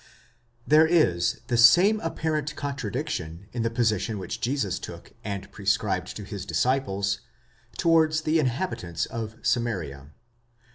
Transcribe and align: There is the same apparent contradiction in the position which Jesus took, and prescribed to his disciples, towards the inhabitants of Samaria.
There 0.65 0.87
is 0.87 1.41
the 1.45 1.57
same 1.57 1.99
apparent 1.99 2.55
contradiction 2.55 3.45
in 3.53 3.61
the 3.61 3.69
position 3.69 4.17
which 4.17 4.41
Jesus 4.41 4.79
took, 4.79 5.13
and 5.23 5.51
prescribed 5.51 6.15
to 6.17 6.23
his 6.23 6.43
disciples, 6.43 7.19
towards 7.77 8.21
the 8.21 8.39
inhabitants 8.39 9.05
of 9.05 9.35
Samaria. 9.43 10.09